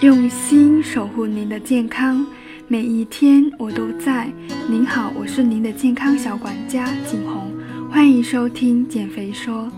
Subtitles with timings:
[0.00, 2.26] 用心守护您的健康，
[2.68, 4.32] 每一天我都在。
[4.66, 7.52] 您好，我是您的健康小管家景红，
[7.90, 9.70] 欢迎收听减肥说。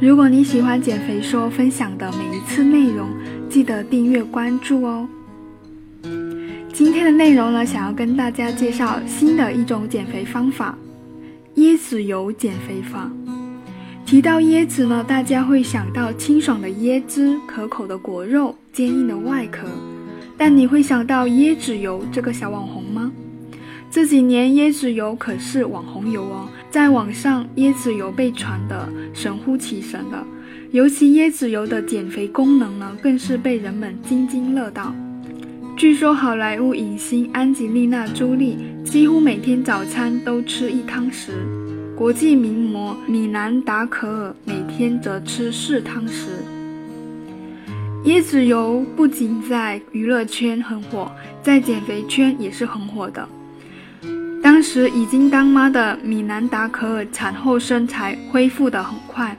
[0.00, 3.10] 如果你喜欢减肥说分享的每一次内容，
[3.50, 5.06] 记得订阅关注哦。
[6.72, 10.74] 今天的内容呢，想要跟大家介绍新的一种减肥方法——
[11.56, 13.10] 椰子油减肥法。
[14.10, 19.68] 提到椰子呢，大家会想到清爽的椰汁、可口的果肉、坚硬的外壳，
[20.36, 23.12] 但你会想到椰子油这个小网红吗？
[23.88, 30.26] 这几年椰子油可是网红油哦，在网上椰子油被传得神乎其神的，
[30.72, 34.92] 尤其椰子油的减肥功能呢，更是被人们津津乐道。
[35.76, 41.30] 据说好莱坞影星安吉丽娜·朱莉几乎每天早餐都吃一汤匙。
[42.00, 46.28] 国际名模米兰达·可尔每天则吃四汤匙。
[48.04, 51.12] 椰子油不仅在娱乐圈很火，
[51.42, 53.28] 在减肥圈也是很火的。
[54.42, 59.36] 当时已经当妈的米兰达·可尔产后身材恢复得很快，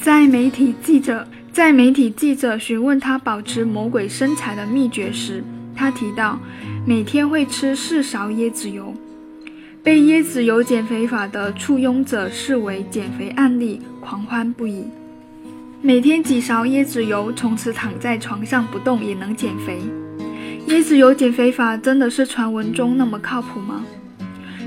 [0.00, 5.44] 在媒体记者在媒体记者询问她保持魔鬼身材的秘诀时，
[5.76, 6.40] 她提到
[6.86, 8.94] 每天会吃四勺椰子油。
[9.84, 14.82] 被椰子油减肥法的簇拥者视为减肥案例，狂欢不已。
[15.82, 19.82] 每天几勺椰子油，从此躺在床上不动也能减肥。
[20.68, 23.84] 椰子油减肥法真的是传闻中那么靠谱吗？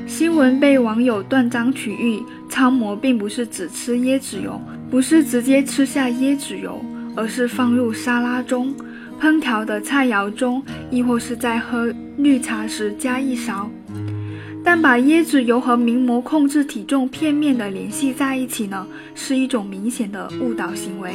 [0.05, 6.79] 新闻被网友断章取义，超模并不是只吃椰子油，不是直接吃下椰子油，
[7.15, 8.71] 而是放入沙拉中、
[9.19, 13.67] 烹调的菜肴中，亦或是在喝绿茶时加一勺。
[14.69, 21.13] 但把椰子油和名模控制体重片面的联系在一起呢，是一种明显的误导行为。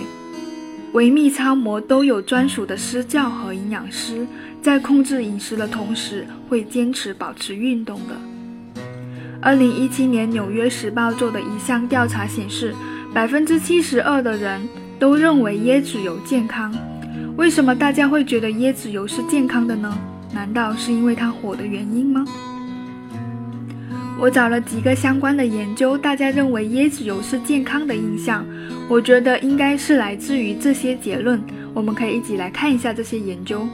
[0.94, 4.26] 维密超模都有专属的私教和营养师，
[4.62, 8.82] 在控制饮食的同时，会坚持保持运动的。
[9.42, 12.74] 二零一七年《纽约时报》做的一项调查显示，
[13.12, 14.66] 百分之七十二的人
[14.98, 16.74] 都认为椰子油健康。
[17.36, 19.94] 为什么大家会觉得椰子油是健康的呢？
[20.32, 22.24] 难道是因为它火的原因吗？
[24.22, 28.46] 我找了几个相关的研究，大家认为椰子油是健康的印象，
[28.88, 31.42] 我觉得应该是来自于这些结论。
[31.74, 33.66] 我们可以一起来看一下这些研究。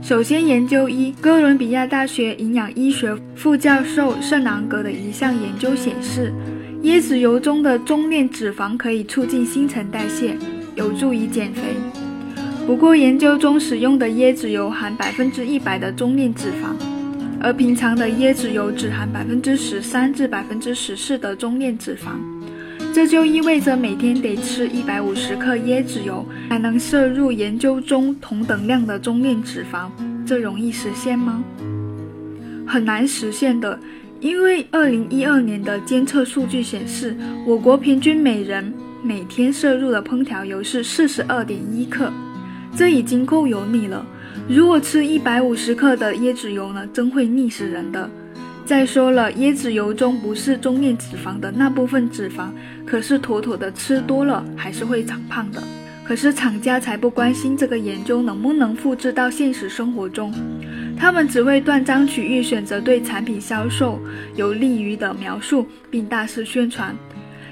[0.00, 6.32] 首先，研究一，哥伦比亚大学营养医学副教授圣南格的一项研究显示，
[6.84, 10.34] 椰子油中的中链脂肪可以促进新陈代谢，
[10.76, 11.60] 有助于减肥。
[12.66, 17.01] 不过，研究中使用的椰子油含百分之一百的中链脂肪。
[17.42, 22.12] 而平常的椰子油只含百分之十三至百分之十四的中链脂肪，
[22.94, 29.90] 这就意味着每天得吃一百五十克椰子油才能摄入研究中同等量的中链脂肪，
[30.24, 31.42] 这容易实现吗？
[32.64, 33.76] 很难实现的，
[34.20, 42.08] 因为二零一二年的监测数据显示，我国平均每人每天摄入的烹调油是四十二点一克，
[42.76, 44.06] 这已经够油腻了。
[44.48, 48.08] 如果吃一百五十克的椰子油呢，真会腻死人的。
[48.64, 52.50] 再说了，椰子油中不是中链脂肪的那部分脂肪，
[52.86, 55.62] 可是妥妥的吃多了还是会长胖的。
[56.04, 60.32] 可是厂家才不关心这个研究能不能复制到现实生活中，
[60.98, 63.98] 他们只会断章取义，选择对产品销售
[64.34, 66.94] 有利于的描述，并大肆宣传。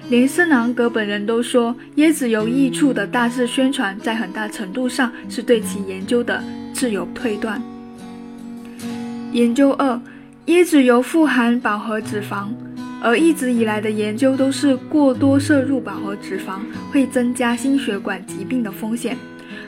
[0.09, 6.43] 连圣南格本人都说，椰子油益处的大肆宣传，在很大程度上是对其研究的。
[6.81, 7.61] 自有推断。
[9.33, 10.01] 研究二，
[10.47, 12.49] 椰子油富含饱和脂肪，
[13.03, 16.61] 而一直以来的研究都是过多摄入饱和脂肪
[16.91, 19.15] 会增加心血管疾病的风险。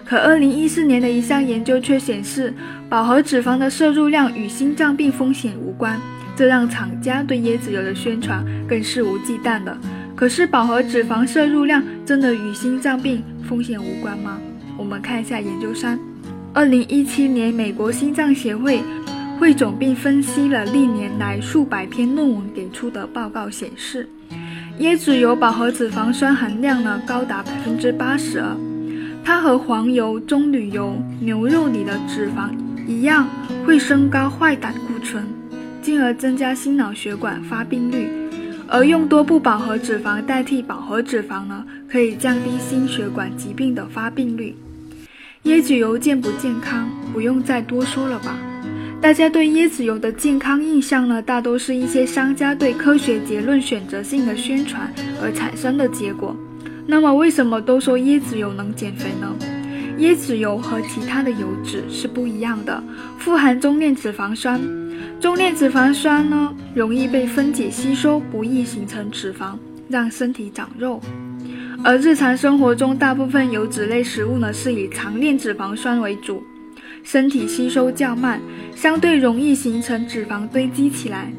[0.06, 2.54] 可二零一四年的一项研究却显示，
[2.88, 6.00] 饱和脂肪的摄入量与心脏病风险无关，
[6.34, 9.76] 这让厂家对椰子油的宣传更肆无忌惮了。
[10.16, 14.38] 可是饱和脂肪摄入量真的与心脏病风险无关吗？
[14.78, 16.00] 我们看一下研究三。
[16.54, 18.78] 二零一七年，美国心脏协会
[19.38, 24.06] 汇总并分析了历年来数百篇论文给出的报告显示，
[24.80, 28.54] 椰子油饱和脂肪酸含量呢高达百分之八十二，
[29.24, 32.50] 它和黄油、棕榈油、牛肉里的脂肪
[32.86, 33.26] 一样，
[33.64, 35.24] 会升高坏胆固醇，
[35.80, 38.10] 进而增加心脑血管发病率。
[38.68, 44.54] 而用多不饱和脂肪代替饱和脂肪呢，可以降低心血管疾病的发病率。
[45.44, 48.38] 椰子油健不健康，不用再多说了吧？
[49.00, 56.36] 大家对椰子油的健康印象呢，大都是一些商家对科学结论选择性的宣传而产生的结果。
[56.86, 59.34] 那么，为什么都说椰子油能减肥呢？
[59.98, 62.80] 椰子油和其他的油脂是不一样的，
[63.18, 64.60] 富含中链脂肪酸。
[65.20, 69.56] 中链脂肪酸呢，容易被分解吸收，不易形成脂肪，
[69.88, 71.00] 让身体长肉。
[71.84, 76.40] 而日常生活中，大部分油脂类食物呢，是以长链脂肪酸为主，
[77.02, 78.40] 身体吸收较慢，
[78.72, 81.32] 相对容易形成脂肪堆积起来。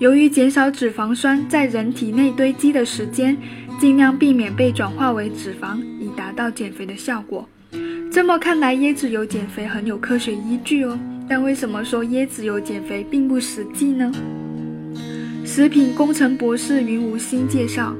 [0.00, 3.36] 由于减少脂肪酸在人体内堆积的时间，
[3.78, 7.48] 尽量避免被转化为脂肪，以达到减肥的效果。
[8.10, 10.98] 这么看来，椰子油减肥很有科学依据哦。
[11.28, 14.10] 但为什么说椰子油减肥并不实际呢？
[15.44, 17.94] 食品工程博士云无心介绍，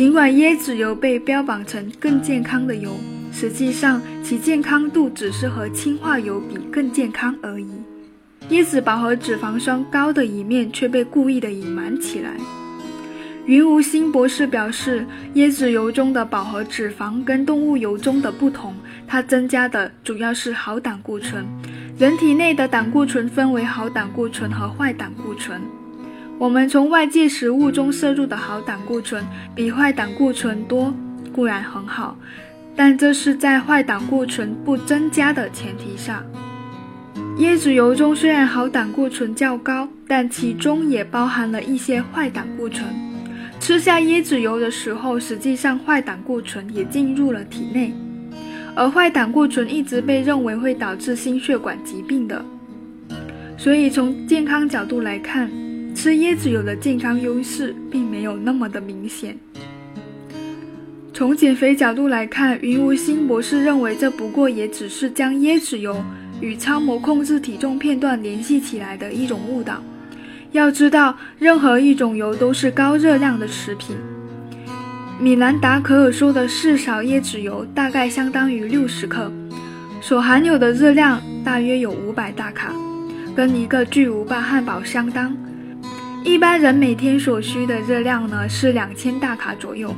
[0.00, 2.96] 尽管椰子油被标榜成更健康的油，
[3.30, 7.68] 实际上其健康度只是和氢化油比更健康而已。
[8.48, 12.30] 椰子饱和脂肪酸高的一面却被故意的隐瞒起来。
[13.44, 18.74] 云无心博士表示，椰子油中的饱和脂肪跟动物油中的不同，
[19.06, 21.44] 它增加的主要是好胆固醇。
[21.98, 25.60] 人体内的胆固醇分为好胆固醇和坏胆固醇。
[26.40, 29.22] 我们从外界食物中摄入的好胆固醇
[29.54, 30.90] 比坏胆固醇多，
[31.34, 32.16] 固然很好，
[32.74, 36.24] 但这是在坏胆固醇不增加的前提下。
[37.40, 42.86] 椰子油中虽然好胆固醇较高，但其中也包含了一些坏胆固醇。
[43.60, 47.92] 吃下椰子油的时候，实际上坏胆固醇也进入了体内，
[48.74, 52.42] 而坏胆固醇一直被认为会导致心血管疾病的。
[53.58, 55.50] 所以从健康角度来看，
[56.02, 59.36] 吃椰子油的健康优势并没有那么的明显。
[61.12, 66.02] 从减肥角度来看，云无心博士认为这不过也只是将椰子油。
[66.40, 69.82] 与超模控制体重片段联系起来的一种误导。
[70.52, 73.94] 要知道，任何一种油都是高热量的食品。
[75.18, 79.30] 米兰达·可尔说的四勺椰子油大概相当于六十克，
[80.00, 82.72] 所含有的热量大约有五百大卡，
[83.36, 85.36] 跟一个巨无霸汉堡相当。
[86.22, 89.94] 一般人每天所需的热量呢是两千大卡左右。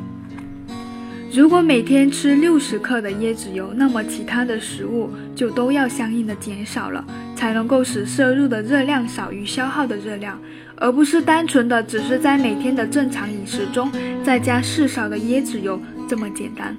[1.33, 7.05] 如果每天吃六十克的椰子油，那么其他的食物就都要相应的减少了，
[7.35, 10.39] 才能够使摄入的热量少于消耗的热量，
[10.77, 13.91] 而不是单纯的只是在每天的正常饮食中
[14.23, 16.77] 再加四勺的椰子油这么简单。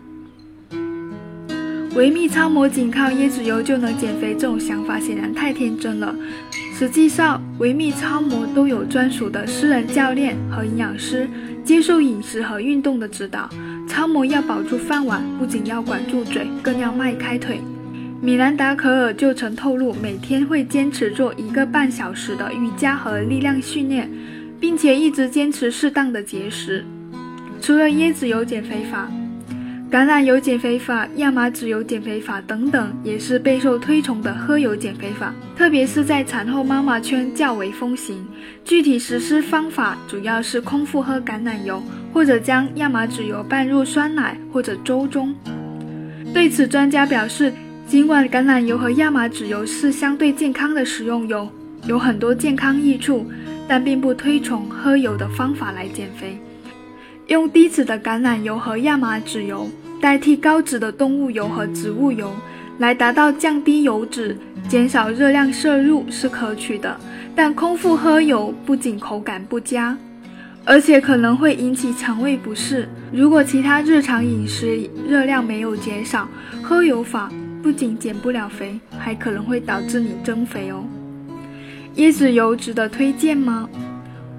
[1.96, 6.16] 维密超模仅靠椰子油就能减肥，这种想法显然太天真了。
[6.74, 11.30] 实际上，维密超模都有专属的私人教练和营养师，
[11.64, 13.48] 接受饮食和运动的指导。
[13.88, 17.62] 超模要保住饭碗，不仅要管住嘴，更要迈开腿。
[18.20, 24.10] 米兰达·可尔就曾透露，每天会坚持做一个半小时的瑜伽和力量训练，
[24.60, 26.84] 并且一直坚持适当的节食。
[27.62, 29.08] 除了椰子油减肥法。
[29.94, 38.26] 橄榄油减肥法、亚麻籽油减肥法等等，也是备受推崇的喝油减肥法，特别是在产后妈妈圈较为风行。
[38.66, 41.80] 具体实施方法主要是空腹喝橄榄油，
[42.12, 45.32] 或者将亚麻籽油拌入酸奶或者粥中。
[46.34, 47.54] 对此，专家表示，
[47.88, 51.48] 尽管橄榄油和亚麻籽油是相对健康的食用油，
[51.86, 53.30] 有很多健康益处，
[53.68, 56.36] 但并不推崇喝油的方法来减肥。
[57.28, 59.68] 用低脂的橄榄油和亚麻籽油。
[60.02, 62.30] 代替高脂的动物油和植物油，
[62.78, 67.00] 来达到降低油脂、减少热量摄入是可取的。
[67.34, 69.98] 但空腹喝油不仅口感不佳，
[70.66, 72.86] 而且可能会引起肠胃不适。
[73.14, 76.28] 如果其他日常饮食热量没有减少，
[76.62, 77.32] 喝油法
[77.64, 80.84] 不仅减不了肥，还可能会导致你增肥哦。
[81.96, 83.70] 椰子油值得推荐吗？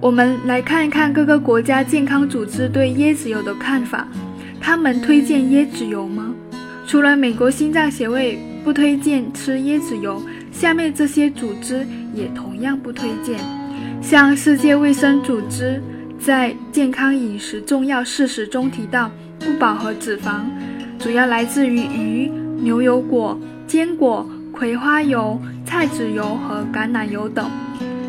[0.05, 4.07] 我们来看一看各个国家健康组织对椰子油的看法。
[4.61, 6.35] 他们推荐椰子油吗？
[6.87, 10.21] 除了美国心脏协会不推荐吃椰子油，
[10.53, 13.39] 下面这些组织也同样不推荐。
[14.03, 15.83] 像世界卫生组织
[16.21, 20.43] 在健康饮食重要事实中提到，不饱和脂肪
[20.99, 22.31] 主要来自于鱼、
[22.61, 27.47] 牛油果、坚果、葵花油、菜籽油和橄榄油等；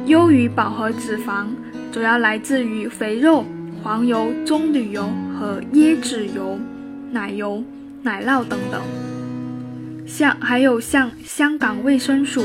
[0.08, 1.46] 优于饱和脂肪
[1.96, 3.46] 主要来自于肥肉。
[3.82, 5.10] 黄油、棕榈油
[5.40, 6.60] 和椰子油、
[7.10, 7.64] 奶油、
[8.04, 8.82] 奶酪等等，
[10.06, 12.44] 像还有像香港卫生署，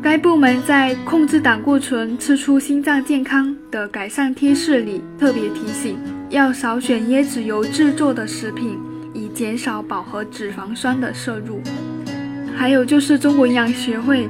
[0.00, 5.98] 该部门在控制胆固醇、吃出心脏健康的改善贴士里特别提醒，
[6.30, 8.78] 要少选椰子油制作的食品，
[9.12, 11.60] 以减少饱和脂肪酸的摄入。
[12.56, 14.28] 还有就是中国营养学会。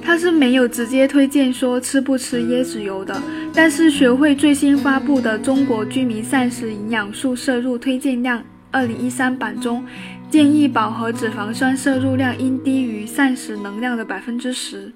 [0.00, 3.20] 它是没有直接推荐说吃不吃椰子油的，
[3.60, 9.84] 但是学会最新发布的《中国居民膳食营养素摄入推荐量（二零一三版）》中，
[10.30, 14.92] 建议饱和脂肪酸摄入量应低于膳食能量的百分之十。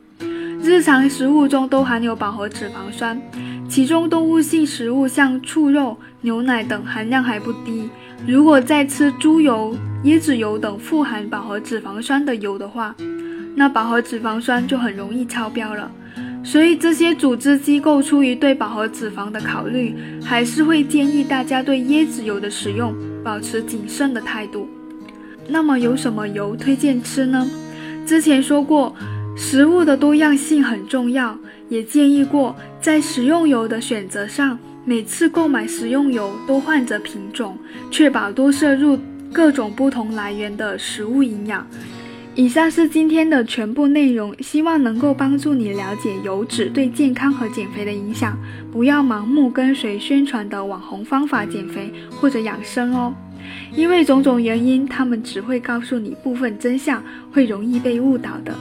[0.63, 3.21] 日常食物中都含有饱和脂肪酸，
[3.69, 7.91] 其中动物性食物像畜肉、牛奶等含量还不低。
[8.29, 12.95] 如果再吃猪油、椰子油等富含饱和脂肪酸的油的话，
[13.57, 15.91] 那饱和脂肪酸就很容易超标了。
[16.45, 19.95] 所以这些组织机构出于对饱和脂肪的考虑，
[20.25, 22.95] 还是会建议大家对椰子油的使用
[23.25, 24.69] 保持谨慎的态度。
[25.49, 27.49] 那么有什么油推荐吃呢？
[28.05, 28.95] 之前说过，
[29.37, 37.57] 食物的多样性很重要，也建议过在食用油的选择上，每次购买食用油都换着品种，
[37.91, 38.99] 确保多摄入
[39.33, 41.67] 各种不同来源的食物营养。
[42.35, 48.39] 以上是今天的全部内容，希望能够帮助你了解油脂对健康和减肥的影响，
[48.73, 53.15] 不要盲目跟随宣传的网红方法减肥或者养生哦。
[53.75, 58.55] 因为种种原因，他们只会告诉你部分真相，会容易被误导的。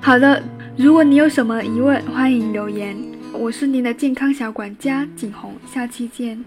[0.00, 0.42] 好的，
[0.74, 2.96] 如果你有什么疑问，欢迎留言。
[3.34, 6.42] 我是您的健康小管家景红，下期见。